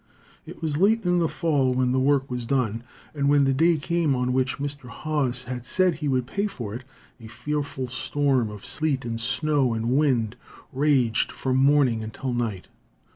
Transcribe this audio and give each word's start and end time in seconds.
It 0.47 0.63
was 0.63 0.77
late 0.77 1.05
in 1.05 1.19
the 1.19 1.27
fall 1.29 1.75
when 1.75 1.91
the 1.91 1.99
work 1.99 2.31
was 2.31 2.47
done, 2.47 2.83
and 3.13 3.29
when 3.29 3.43
the 3.43 3.53
day 3.53 3.77
came 3.77 4.15
on 4.15 4.33
which 4.33 4.57
Mr. 4.57 4.89
Haws 4.89 5.43
had 5.43 5.63
said 5.63 5.93
he 5.93 6.07
would 6.07 6.25
pay 6.25 6.47
for 6.47 6.73
it, 6.73 6.83
a 7.19 7.27
fearful 7.27 7.85
storm 7.85 8.49
of 8.49 8.65
sleet 8.65 9.05
and 9.05 9.21
snow 9.21 9.75
and 9.75 9.91
wind 9.91 10.37
raged 10.73 11.31
from 11.31 11.57
morning 11.57 12.01
until 12.01 12.33
night. 12.33 12.67